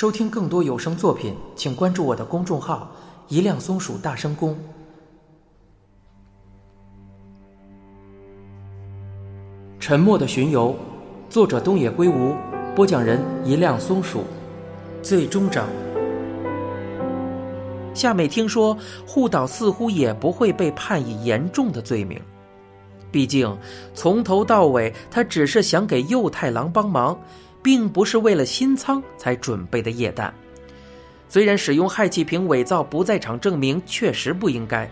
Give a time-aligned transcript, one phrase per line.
[0.00, 2.90] 收听更多有声作品，请关注我的公众号
[3.28, 4.56] “一辆松鼠大声公”。
[9.78, 10.74] 沉默的巡游，
[11.28, 12.34] 作者东野圭吾，
[12.74, 14.24] 播讲人一辆松鼠。
[15.02, 15.68] 最终章。
[17.92, 18.74] 夏美听说
[19.06, 22.18] 护岛似乎也不会被判以严重的罪名，
[23.12, 23.54] 毕竟
[23.92, 27.20] 从头到尾他只是想给右太郎帮忙，
[27.62, 30.32] 并不是为了新仓才准备的液氮。
[31.28, 34.90] 虽然使用氦气瓶伪造不在场证明确实不应该，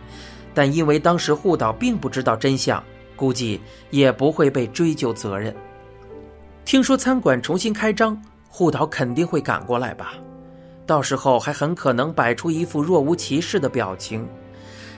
[0.54, 2.82] 但因为当时护岛并不知道真相。
[3.16, 5.52] 估计也不会被追究责任。
[6.64, 8.16] 听说餐馆重新开张，
[8.48, 10.14] 护岛肯定会赶过来吧？
[10.86, 14.24] 到时候还很可能摆出一副若无其事的表情。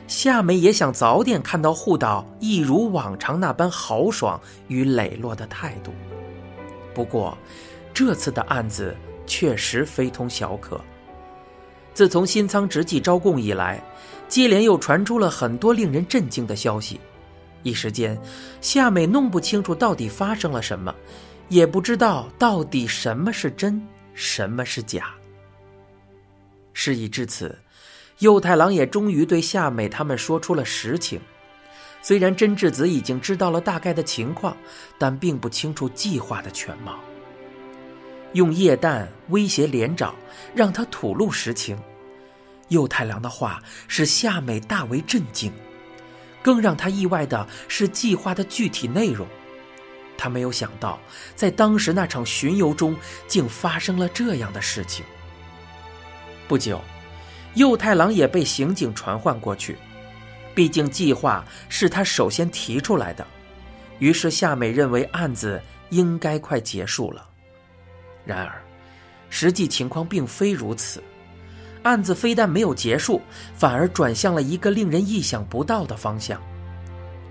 [0.07, 5.91] 夏美也想早点看到护岛一如往常那般豪爽与磊落的态度。
[6.95, 7.37] 不过，
[7.93, 10.81] 这次的案子确实非同小可。
[11.93, 13.83] 自从新仓直纪招供以来，
[14.29, 17.01] 接连又传出了很多令人震惊的消息。
[17.63, 18.19] 一时间，
[18.61, 20.95] 夏美弄不清楚到底发生了什么，
[21.49, 25.13] 也不知道到底什么是真，什么是假。
[26.73, 27.59] 事已至此，
[28.21, 31.21] 右太郎也终于对夏美他们说出了实情。
[32.03, 34.57] 虽然真智子已经知道了大概的情况，
[34.99, 36.99] 但并不清楚计划的全貌。
[38.33, 40.15] 用液氮威胁连长，
[40.55, 41.79] 让他吐露实情。
[42.69, 45.53] 右太郎的话使夏美大为震惊。
[46.43, 49.29] 更让他意外的是计划的具体内容，
[50.17, 50.99] 他没有想到，
[51.37, 55.05] 在当时那场巡游中，竟发生了这样的事情。
[56.49, 56.81] 不久，
[57.57, 59.77] 右太郎也被刑警传唤过去，
[60.61, 63.27] 毕竟计划是他首先提出来的，
[63.99, 65.59] 于是夏美认为案子
[65.89, 67.27] 应该快结束了。
[68.27, 68.63] 然而，
[69.31, 71.03] 实际情况并非如此。
[71.83, 73.23] 案子非但没有结束，
[73.55, 76.39] 反而转向了一个令人意想不到的方向。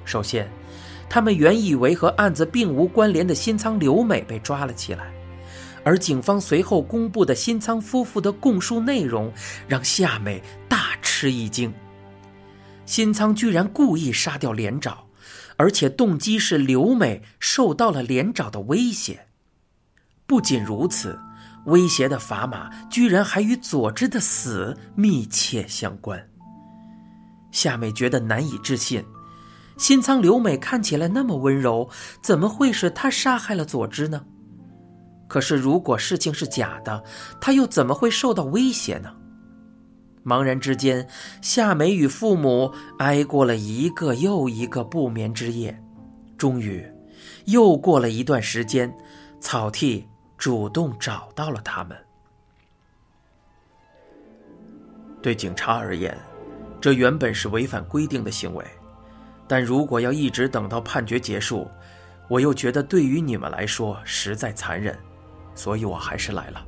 [0.05, 0.49] 首先，
[1.07, 5.13] 他们原以为和案子并无关联的新仓留美被抓了起来，
[5.83, 9.31] 而警方随后公布的新仓夫妇的供述内容
[9.67, 11.71] 让夏美大吃一惊。
[12.89, 14.97] 新仓居然故意杀掉连长，
[15.57, 19.27] 而且动机是留美受到了连长的威胁。
[20.25, 21.15] 不仅如此。
[21.65, 26.27] 威胁的砝码居然还与佐之的死密切相关。
[27.51, 29.05] 夏美觉得难以置信，
[29.77, 31.87] 新仓留美看起来那么温柔，
[32.23, 34.25] 怎么会是他杀害了佐之呢？
[35.27, 37.03] 可是如果事情是假的，
[37.39, 39.13] 他又怎么会受到威胁呢？
[40.25, 41.07] 茫然之间，
[41.41, 45.81] 夏美与父母挨过了一个又一个不眠之夜。
[46.37, 46.85] 终于，
[47.45, 48.93] 又过了一段时间，
[49.39, 50.07] 草剃。
[50.37, 51.97] 主动找到了他们。
[55.21, 56.17] 对警察而言，
[56.79, 58.65] 这原本是违反规定的行为，
[59.49, 61.69] 但如果要一直等到判决结束，
[62.29, 64.97] 我又觉得对于你们来说实在残忍，
[65.53, 66.65] 所以我还是来了。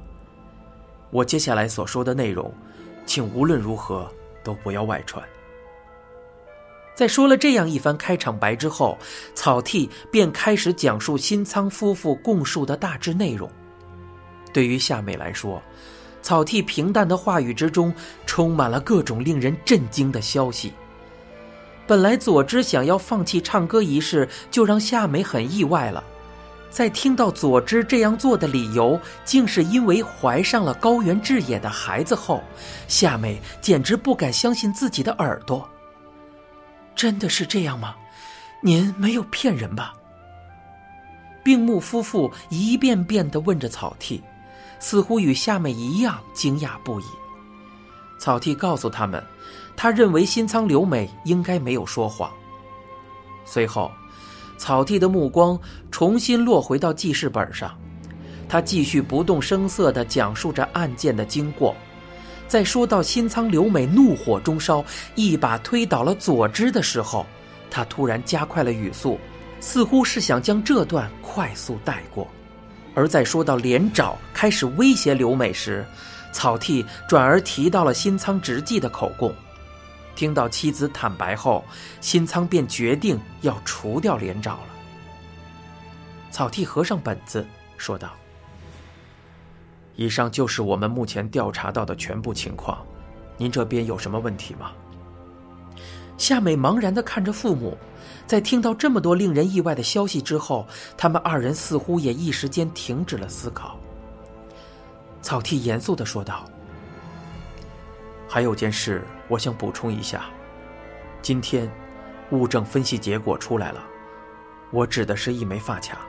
[1.09, 2.53] 我接下来所说的内容，
[3.11, 4.09] 请无论如何
[4.41, 5.22] 都不要外传。
[6.95, 8.97] 在说了这样一番开场白之后，
[9.35, 13.51] 草剃便开始讲述新仓夫妇供述的大致内容。
[14.53, 15.61] 对于夏美来说，
[16.22, 17.94] 草剃平淡的话语之中
[18.25, 20.72] 充满了各种令人震惊的消息。
[21.85, 26.01] 本来佐之想要放弃唱歌一事，就让夏美很意外了。
[26.71, 32.41] 在听到佐之这样做的理由竟是因为怀上了高原智也的孩子后，
[32.87, 35.69] 夏美简直不敢相信自己的耳朵。
[36.95, 37.95] 真的是这样吗？
[38.61, 39.93] 您没有骗人吧？
[41.43, 44.23] 病木夫妇一遍遍地问着草剃。
[44.83, 47.05] 似乎与夏美一样惊讶不已。
[48.19, 49.23] 草剃告诉他们，
[49.77, 52.31] 他认为新仓留美应该没有说谎。
[53.45, 53.91] 随后，
[54.61, 57.75] 草剃的目光重新落回到记事本上，
[58.47, 61.75] 他继续不动声色地讲述着案件的经过。
[62.47, 64.85] 在说到新仓留美怒火中烧，
[65.16, 67.25] 一把推倒了佐之的时候，
[67.72, 69.19] 他突然加快了语速，
[69.59, 72.28] 似乎是想将这段快速带过。
[72.93, 75.84] 而在说到连长开始威胁留美时，
[76.31, 79.34] 草剃转而提到了新仓直纪的口供。
[80.16, 81.63] 听到妻子坦白后，
[81.99, 84.67] 新仓便决定要除掉连长了。
[86.29, 87.46] 草剃合上本子，
[87.78, 88.11] 说道
[89.96, 92.85] ：“以上就是我们目前调查到的全部情况，
[93.37, 94.72] 您这边有什么问题吗？”
[96.17, 97.78] 夏美茫然地看着父母。
[98.28, 100.66] 在听到这么多令人意外的消息之后，
[100.96, 103.78] 他们二人似乎也一时间停止了思考。
[105.22, 106.46] 草剃严肃的说道
[108.33, 110.29] ：“还有件事，我想补充一下。
[111.22, 111.69] 今天，
[112.29, 113.83] 物证分析结果出来了，
[114.72, 115.99] 我指的是一枚发卡。”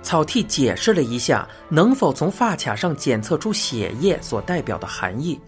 [0.00, 5.40] 草剃解释了一下能否从发卡上检测出血液所代表的含义，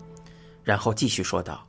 [0.64, 1.64] 然后继续说道：“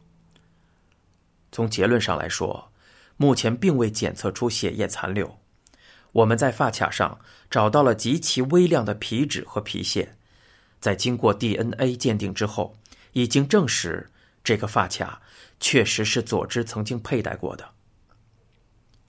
[1.54, 2.72] 从结论上来说，
[3.18, 5.31] 目前并未检测出血液残留。
[6.12, 7.16] 我们在发卡上
[7.51, 10.12] 找到了极其微量的皮脂和皮屑，
[10.80, 12.75] 在经过 DNA 鉴定之后，
[13.16, 14.12] 已经证实
[14.44, 15.22] 这个发卡
[15.60, 17.74] 确实是佐之曾经佩戴过的。”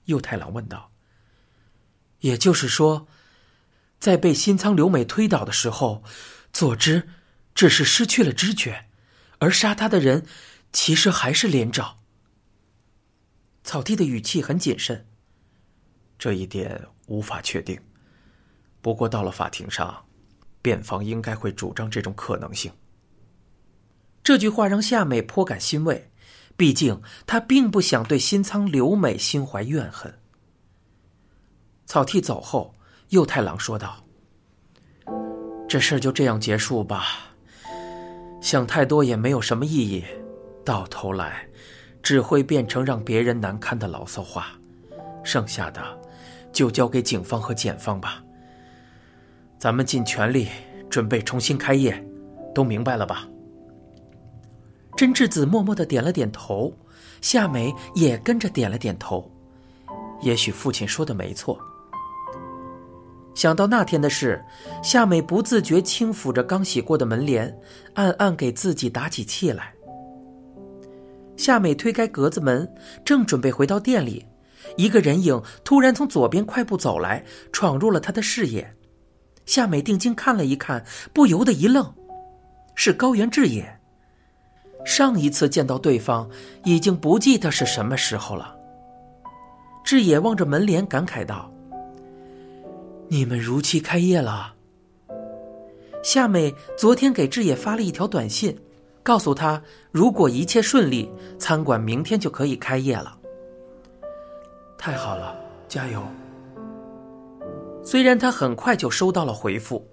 [0.05, 0.91] 右太郎问道
[2.19, 3.07] ：“也就是说？”
[3.99, 6.03] 在被新仓留美推倒的时候，
[6.53, 7.09] 佐之
[7.55, 8.85] 只是失去了知觉，
[9.39, 10.27] 而杀他的人
[10.71, 11.97] 其实还是连长。
[13.63, 15.07] 草地的语气很谨慎。
[16.19, 17.81] 这一点无法确定，
[18.79, 20.05] 不过到了法庭上，
[20.61, 22.71] 辩方应该会主张这种可能性。
[24.27, 26.11] 这句话让夏美颇感欣慰，
[26.57, 30.13] 毕竟她并不想对新仓留美心怀怨恨。
[31.85, 32.75] 草剃走后。
[33.07, 34.03] 右太郎说道
[35.65, 37.05] ：“这事就这样结束吧，
[38.41, 40.03] 想太多也没有什么意义，
[40.65, 41.47] 到头来
[42.03, 44.47] 只会变成让别人难堪的牢骚话。
[45.23, 45.81] 剩下的
[46.51, 48.21] 就交给警方和检方吧。
[49.57, 50.49] 咱们尽全力
[50.89, 52.05] 准备重新开业，
[52.53, 53.25] 都明白了吧？”
[54.97, 56.75] 真智子默默的点了点头，
[57.21, 59.31] 夏美也跟着点了点头。
[60.21, 61.55] 也许父亲说的没错。
[63.35, 64.43] 想到那天的事，
[64.81, 67.55] 夏美不自觉轻抚着刚洗过的门帘，
[67.93, 69.71] 暗暗给自己打起气来。
[71.35, 72.67] 夏美推开格子门，
[73.05, 74.25] 正准备回到店里，
[74.77, 78.75] 一个人影突然从左边快步走来，闯入了她的视野。
[79.45, 80.83] 夏美定睛看了一看，
[81.13, 81.93] 不由得一愣，
[82.73, 83.76] 是高原智也。
[84.87, 86.29] 上一次见到对方，
[86.63, 88.55] 已经不记得是什么时候了。
[89.83, 91.51] 智也望着门帘，感慨道。
[93.09, 94.53] 你们如期开业了。
[96.01, 98.57] 夏美昨天给志野发了一条短信，
[99.03, 99.61] 告诉他
[99.91, 103.17] 如果一切顺利，餐馆明天就可以开业了。
[104.77, 105.35] 太好了，
[105.67, 106.01] 加油！
[107.83, 109.85] 虽然他很快就收到了回复，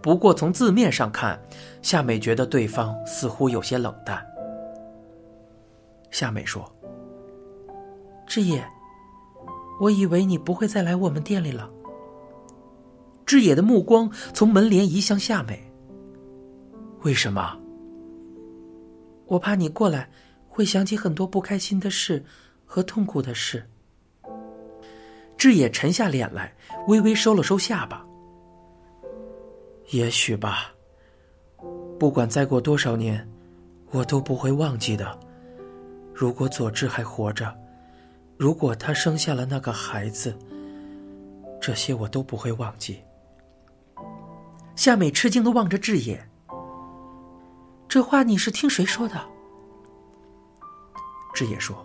[0.00, 1.36] 不过从字面上看，
[1.82, 4.24] 夏美觉得对方似乎有些冷淡。
[6.10, 6.70] 夏美说
[8.26, 8.66] ：“志野，
[9.80, 11.70] 我以为你不会再来我们店里了。”
[13.26, 15.70] 志野的目光从门帘移向夏美。
[17.02, 17.58] 为什么？
[19.26, 20.08] 我怕你过来
[20.48, 22.24] 会想起很多不开心的事
[22.64, 23.68] 和痛苦的事。
[25.36, 26.54] 志野沉下脸来，
[26.86, 28.06] 微微收了收下巴。
[29.90, 30.72] 也许吧。
[31.98, 33.28] 不管再过多少年，
[33.90, 35.18] 我都不会忘记的。
[36.18, 37.54] 如果佐治还活着，
[38.38, 40.34] 如果他生下了那个孩子，
[41.60, 43.02] 这些我都不会忘记。
[44.76, 46.26] 夏美吃惊的望着志野。
[47.86, 49.20] 这话你是听谁说的？
[51.34, 51.84] 志野说：“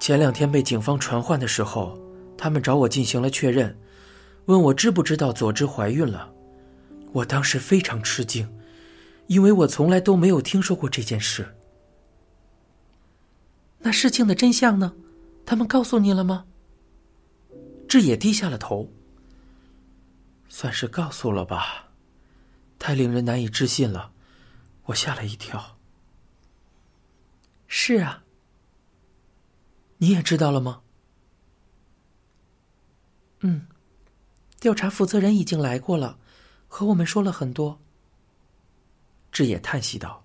[0.00, 1.96] 前两天被警方传唤的时候，
[2.36, 3.78] 他们找我进行了确认，
[4.46, 6.28] 问我知不知道佐治怀孕了。
[7.12, 8.52] 我当时非常吃惊，
[9.28, 11.46] 因为我从来都没有听说过这件事。
[13.86, 14.96] 那事情的真相呢？
[15.44, 16.44] 他们告诉你了吗？”
[17.88, 18.92] 志野低下了头。
[20.48, 21.88] 算是告诉了吧，
[22.80, 24.10] 太令人难以置信了，
[24.86, 25.78] 我吓了一跳。
[27.68, 28.24] 是啊，
[29.98, 30.82] 你也知道了吗？
[33.40, 33.68] 嗯，
[34.58, 36.18] 调查负责人已经来过了，
[36.66, 37.80] 和我们说了很多。
[39.30, 40.24] 志野叹息道：“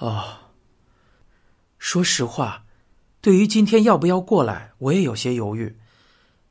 [0.00, 0.43] 哦，
[1.84, 2.64] 说实话，
[3.20, 5.76] 对于今天要不要过来，我也有些犹豫。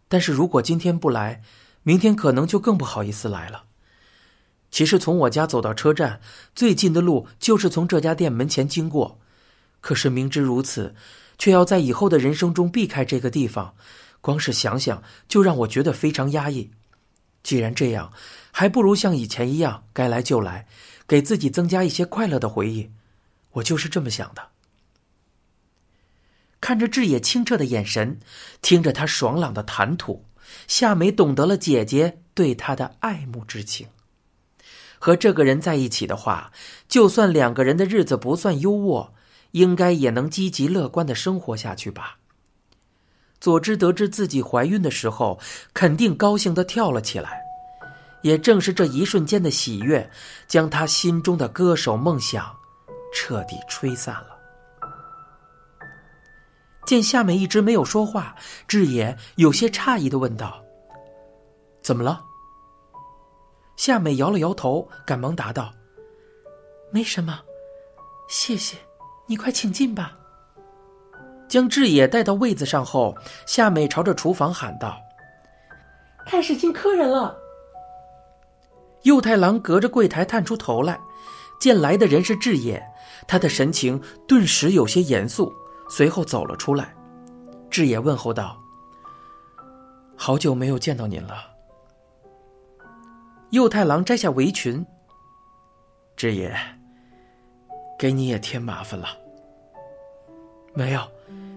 [0.08, 1.42] 但是如果今天不来，”
[1.82, 3.64] 明天可能就更不好意思来了。
[4.70, 6.22] 其实从我家走到车站，
[6.54, 9.20] 最近的路就是从这家店门前经过。
[9.82, 10.94] 可是明知如此，
[11.40, 13.74] 却要在以后的人生中避开这个地方，
[14.22, 16.70] 光是想想就让我觉得非常压抑。
[17.42, 18.14] 既然这样，
[18.52, 20.68] 还不如像以前一样，该来就来，
[21.08, 22.92] 给自己增加一些快乐的回忆。
[23.54, 24.53] 我就是这么想的。
[26.64, 28.22] 看着志野清澈的眼神，
[28.62, 30.24] 听着他爽朗的谈吐。
[30.66, 33.88] 夏美懂得了姐姐对她的爱慕之情。
[34.98, 36.54] 和这个人在一起的话，
[36.88, 39.10] 就算两个人的日子不算优渥，
[39.52, 42.20] 应该也能积极乐观的生活下去吧。
[43.42, 45.38] 佐之得知自己怀孕的时候，
[45.74, 47.42] 肯定高兴的跳了起来。
[48.22, 50.10] 也正是这一瞬间的喜悦，
[50.48, 52.56] 将他心中的歌手梦想
[53.14, 54.33] 彻底吹散了。
[56.86, 58.36] 见夏美一直没有说话，
[58.68, 60.64] 志野有些诧异的问道
[61.82, 62.24] ：“怎么了？”
[63.76, 65.74] 夏美摇了摇头，赶忙答道
[66.92, 67.40] ：“没什么，
[68.30, 68.78] 谢谢，
[69.26, 70.18] 你快请进吧。”
[71.50, 74.98] 将志野带到位子上后，夏美朝着厨房喊道
[76.26, 77.38] ：“开始进客人了。”
[79.04, 81.00] 右太郎隔着柜台探出头来，
[81.60, 82.82] 见来的人是志野，
[83.28, 85.54] 他的神情顿时有些严肃，
[85.96, 86.92] 随后走了出来。
[87.70, 88.60] 志野问候道
[90.18, 91.36] ：“好久没有见到您了。”
[93.52, 94.84] 右太郎摘下围裙。
[96.16, 96.52] 志野，
[98.00, 99.10] 给你也添麻烦了。
[100.74, 101.02] 没有，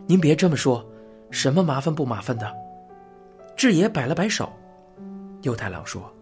[0.06, 0.84] 您别这么说，
[1.30, 2.54] 什么麻烦不麻烦的？
[3.56, 4.52] 志野摆了摆手。
[5.40, 6.12] 右太郎说。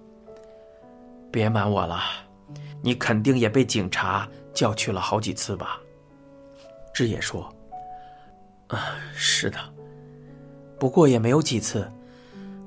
[1.33, 1.99] 别瞒我了，
[2.81, 5.81] 你肯定也被警察叫去了好几次吧？
[6.93, 7.53] 志野说
[8.75, 9.59] ：“啊，是的，
[10.79, 11.91] 不过也没有几次。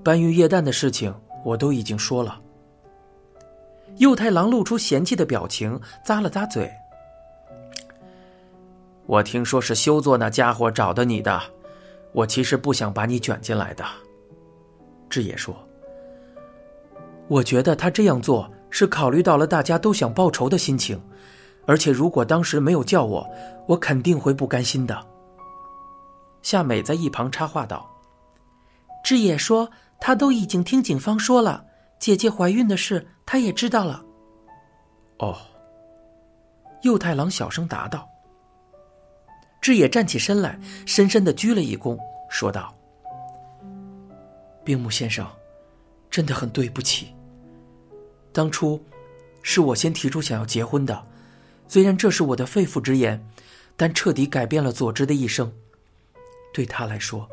[0.04, 2.40] 搬运液氮的事情我都已经说了。”
[3.98, 6.72] 右太郎露出嫌弃的表情，咂了咂嘴
[9.06, 11.42] ：“我听说是修作那家伙找的你的，
[12.14, 13.84] 我其实不想把你卷进来的。”
[15.10, 15.56] 志野说
[17.28, 21.02] ：“我觉得他这样做。”是考虑到了大家都想报仇的心情，
[21.66, 23.26] 而且如果当时没有叫我，
[23.66, 24.94] 我肯定会不甘心的。
[26.48, 27.94] 夏美在一旁插话道
[29.04, 31.66] ：“志野说他都已经听警方说了，
[32.00, 34.02] 姐姐怀孕的事他也知道了。”
[35.20, 35.38] 哦，
[36.84, 38.08] 右太郎小声答道。
[39.60, 42.00] 志野站起身来，深深的鞠了一躬，
[42.30, 42.74] 说道
[44.64, 45.28] ：“冰木先生，
[46.10, 47.14] 真的很对不起。”
[48.32, 48.82] 当初，
[49.42, 51.06] 是我先提出想要结婚的，
[51.68, 53.22] 虽然这是我的肺腑之言，
[53.76, 55.52] 但彻底改变了佐之的一生。
[56.58, 57.30] 对他来说，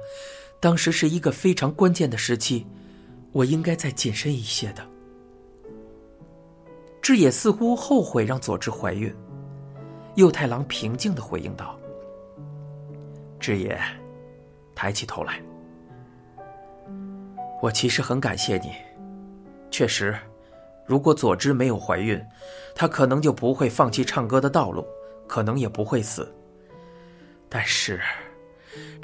[0.61, 2.66] 当时是一个非常关键的时期，
[3.33, 4.87] 我应该再谨慎一些的。
[7.00, 9.11] 志野似乎后悔让佐之怀孕，
[10.16, 11.81] 右太郎平静的回应道
[13.40, 13.81] ：“志野，
[14.75, 15.40] 抬起头来，
[17.62, 18.73] 我其实很感谢你，
[19.71, 20.14] 确实。”
[20.85, 22.23] 如果佐之没有怀孕，
[22.75, 24.87] 他可能就不会放弃唱歌的道路，
[25.26, 26.31] 可能也不会死。
[27.49, 27.99] 但是，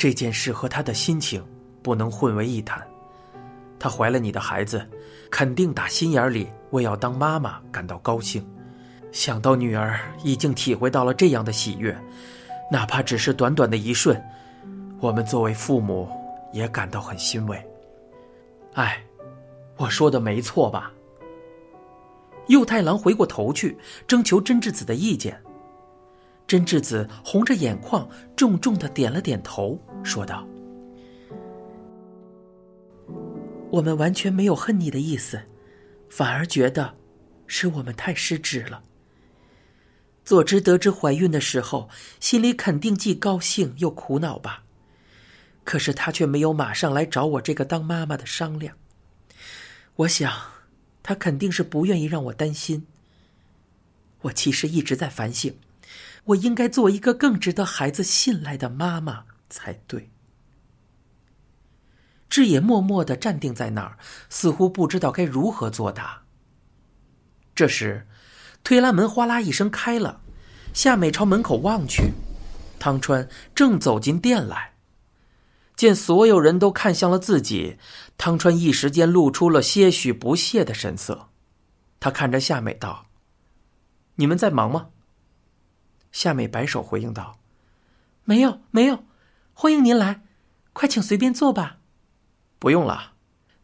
[0.01, 1.45] 这件事和他的心情
[1.83, 2.83] 不能混为一谈。
[3.79, 4.89] 他怀了你的孩子，
[5.31, 8.43] 肯定打心眼里为要当妈妈感到高兴。
[9.13, 11.95] 想到女儿已经体会到了这样的喜悦，
[12.73, 14.19] 哪怕只是短短的一瞬，
[15.01, 16.09] 我们作为父母
[16.51, 17.63] 也感到很欣慰。
[18.73, 19.05] 哎，
[19.77, 20.91] 我说的没错吧？
[22.47, 23.77] 右太郎回过头去，
[24.07, 25.39] 征求真智子的意见。
[26.51, 30.45] 真智子红着眼眶，重重的点了点头，说道
[33.71, 35.41] ：“我们完全没有恨你的意思，
[36.09, 36.97] 反而觉得
[37.47, 38.83] 是我们太失职了。
[40.25, 41.89] 佐知得知怀孕的时候，
[42.19, 44.65] 心里肯定既高兴又苦恼吧？
[45.63, 48.77] 可是他却没有马上来找我这个当妈妈的商量。
[49.95, 50.33] 我想。”
[51.05, 52.87] 他肯定是不愿意让我担心。
[54.23, 55.55] 我其实一直在反省，
[56.31, 60.11] 我应该做一个更值得孩子信赖的妈妈才对。
[62.29, 66.23] 志野默默的站定在那儿，似乎不知道该如何作答。
[67.55, 68.07] 这时，
[68.63, 70.21] 推拉门哗啦一声开了，
[70.73, 72.13] 夏美朝门口望去，
[72.79, 74.75] 汤川正走进店来。
[75.75, 77.79] 见所有人都看向了自己，
[78.17, 81.31] 汤川一时间露出了些许不屑的神色。
[81.99, 83.07] 他看着夏美道
[84.15, 84.91] ：“你们在忙吗？”
[86.13, 87.39] 夏美摆手回应道
[88.25, 89.05] ：“没有，没有，
[89.53, 90.23] 欢迎您来，
[90.73, 91.79] 快请随便坐吧。
[92.59, 93.13] ”“不用了，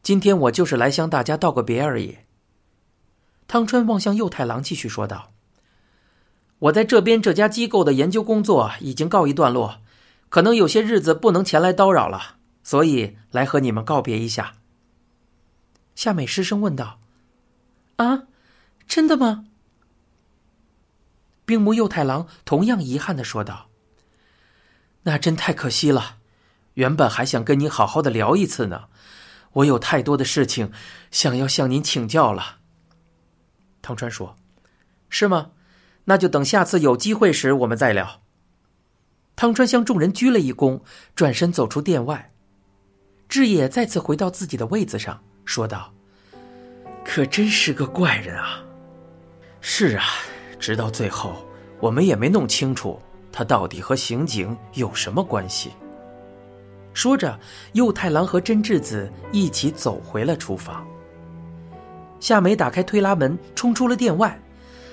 [0.02, 2.18] 今天我就是来向大家道个别而已。”
[3.48, 5.32] 汤川望向右太郎，继续说道
[6.58, 9.80] ：“我在这边这家机构的研究工作已经告一段落。”
[10.28, 14.56] 可能有些日子不能前来叨扰了，所以来和你们告别一下。
[15.94, 16.98] 夏美失声问道
[17.96, 18.24] ：“啊，
[18.88, 19.46] 真的吗？”
[21.46, 23.70] 冰木右太郎同样遗憾的说道
[25.04, 26.18] ：“那真太可惜了，
[26.74, 28.88] 原本还想跟您好好的聊一次呢，
[29.52, 30.72] 我有太多的事情
[31.10, 32.58] 想要向您请教了。”
[33.80, 34.36] 汤川说
[35.08, 35.52] ：“是吗？
[36.06, 38.20] 那就等下次有机会时我们再聊。”
[39.36, 40.80] 汤川向众人鞠了一躬，
[41.14, 42.32] 转身走出店外。
[43.28, 45.92] 志野再次回到自己的位子上，说道
[47.04, 48.64] ：“可真是个怪人啊！
[49.60, 50.04] 是啊，
[50.66, 51.46] 直到最后，
[51.78, 55.70] 我们也没弄清楚他到底和刑警有什么关系。
[56.92, 57.38] 说着，
[57.74, 60.84] 右太郎和真智子一起走回了厨房。
[62.18, 64.36] 夏美打开推拉门，冲出了店外。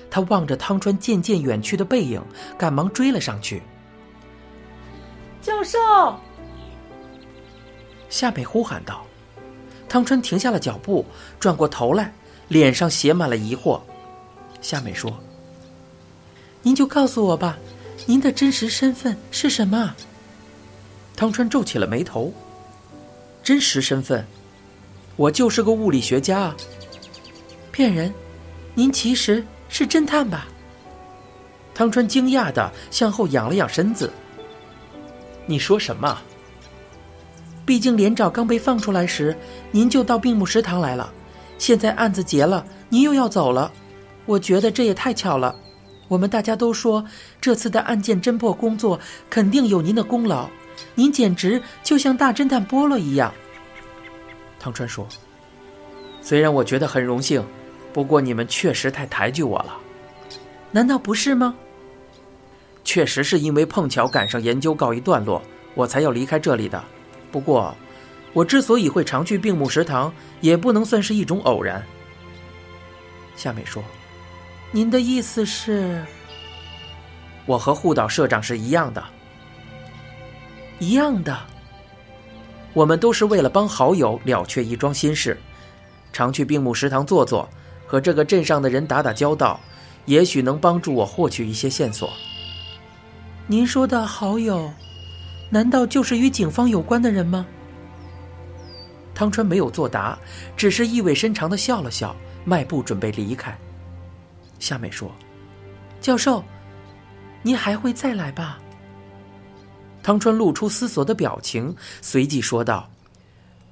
[0.08, 2.22] 她望着汤川渐渐远去的背影，
[2.56, 3.60] 赶忙追了上去。
[5.42, 5.76] 教授，
[8.08, 9.04] 夏美呼喊道。
[9.88, 11.04] 汤川停下了脚步，
[11.40, 12.12] 转过头来，
[12.46, 13.80] 脸上写满了疑惑。
[14.60, 15.12] 夏美说
[16.64, 17.56] ：“您就告诉我吧，
[18.06, 19.94] 您的真实身份是什么？”
[21.14, 22.32] 汤川皱起了眉头。
[23.44, 24.26] 真实身份，
[25.16, 26.56] 我就是个物理学家啊。
[27.70, 28.12] 骗人！
[28.74, 30.48] 您其实是侦探吧？
[31.74, 34.10] 汤川惊讶的向后仰了仰身子。
[35.44, 36.18] 你说什么？
[37.66, 39.36] 毕竟连长刚被放出来时，
[39.70, 41.12] 您就到病木食堂来了。
[41.58, 43.70] 现在案子结了，您又要走了，
[44.24, 45.54] 我觉得这也太巧了。
[46.08, 47.04] 我们大家都说，
[47.40, 50.48] 这次的案件侦破工作肯定有您的功劳，
[50.94, 53.32] 您简直就像大侦探波洛一样。
[54.58, 55.06] 汤川说
[56.20, 57.44] ：“虽然我觉得很荣幸，
[57.92, 59.76] 不过你们确实太抬举我了。
[60.70, 61.54] 难道不是吗？
[62.84, 65.42] 确实是因为碰巧赶上研究告一段落，
[65.74, 66.82] 我才要离开这里的。”
[67.32, 67.74] 不过，
[68.32, 71.84] 我之所以会常去病木食堂，也不能算是一种偶然。
[73.36, 73.82] 夏美说
[74.74, 76.04] ：“您的意思是，
[77.46, 79.00] 我和护岛社长是一样的，
[80.80, 81.38] 一样的。
[82.72, 85.38] 我们都是为了帮好友了却一桩心事，
[86.12, 87.48] 常去病木食堂坐坐，
[87.86, 89.60] 和这个镇上的人打打交道，
[90.06, 92.12] 也许能帮助我获取一些线索。
[93.46, 94.72] 您说的好友。”
[95.50, 97.46] 难道就是与警方有关的人吗？
[99.14, 100.18] 汤川没有作答，
[100.56, 103.56] 只是意味深长的笑了笑，迈步准备离开。
[104.64, 105.12] 夏美说
[106.00, 106.42] ：“教授，
[107.42, 108.58] 您还会再来吧？”
[110.02, 112.88] 汤川露出思索的表情，随即说道：“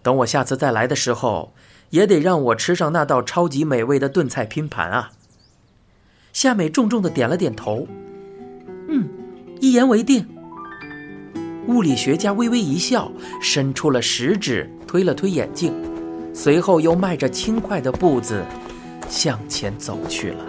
[0.04, 1.54] 等我下次再来的时候，
[1.88, 5.12] 也得让我吃上那道超级美味的炖菜拼盘啊！”
[6.34, 7.88] 夏美重重的点了点头
[8.88, 9.08] ：“嗯，
[9.62, 10.28] 一言为定。”
[11.68, 15.72] 物理学家微微一笑，伸出了食指推了推眼镜，
[16.34, 18.44] 随后又迈着轻快的步子
[19.08, 20.44] 向前走去了。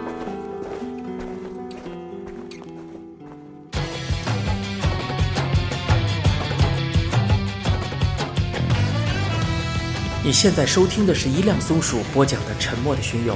[10.26, 13.34] 你现在收听的是一辆松鼠播讲的《沉默的巡游》，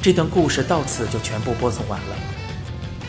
[0.00, 2.16] 这段故事到此就全部播送完了。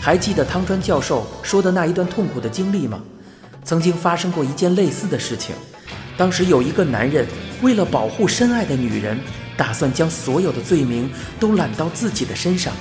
[0.02, 3.02] 还记得汤川教授说的那一段痛苦的经历吗？
[3.64, 5.56] 曾经发生过一件类似的事情，
[6.18, 7.26] 当时有一个男人
[7.62, 9.18] 为了保护深爱的女人，
[9.56, 12.74] 打算将所有的罪名都揽到自己的身上，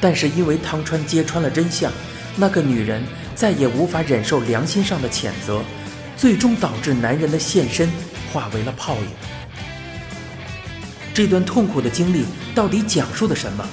[0.00, 1.92] 但是因为汤川揭穿了真相，
[2.36, 5.60] 那个女人再也无法忍受良心上的谴责，
[6.16, 7.92] 最终导致男人的现身
[8.32, 9.31] 化为了泡影。
[11.14, 13.64] 这段痛苦的经历到底讲述的什么？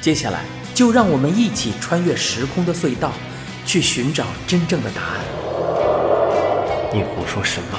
[0.00, 3.12] 接下来就让我们一起穿越时空的隧道，
[3.66, 5.20] 去寻找真正的答案。
[6.92, 7.78] 你胡说什么？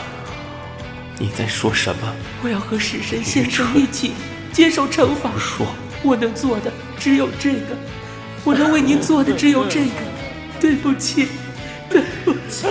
[1.17, 2.13] 你在说什么？
[2.43, 4.13] 我要和死神先生一起
[4.51, 5.29] 接受惩罚。
[5.31, 5.67] 胡说，
[6.03, 7.75] 我能做的只有这个，
[8.43, 10.13] 我能为您做的只有这个。
[10.59, 11.27] 对不起，
[11.89, 12.67] 对不起。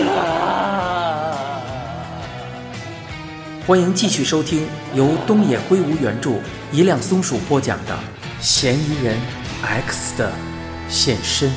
[3.64, 6.32] 欢迎继续收听由东野圭吾原著、
[6.72, 7.94] 一辆松鼠播讲的
[8.40, 9.16] 《嫌疑人
[9.62, 10.32] X 的
[10.88, 11.48] 现身》。